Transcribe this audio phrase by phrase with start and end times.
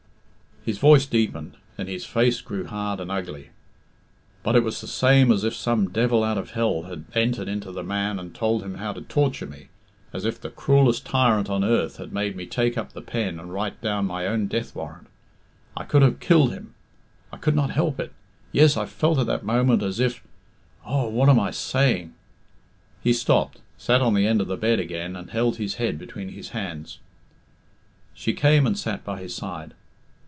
[0.63, 3.49] His voice deepened, and his face grew hard and ugly.
[4.43, 7.71] "But it was the same as if some devil out of hell had entered into
[7.71, 9.69] the man and told him how to torture me
[10.13, 13.51] as if the cruellest tyrant on earth had made me take up the pen and
[13.51, 15.07] write down my own death warrant.
[15.75, 16.75] I could have killed him
[17.33, 18.13] I could not help it
[18.51, 20.21] yes, I felt at that moment as if
[20.85, 22.13] Oh, what am I saying?"
[23.01, 26.29] He stopped, sat on the end of the bed again, and held his head between
[26.29, 26.99] his hands.
[28.13, 29.73] She came and sat by his side.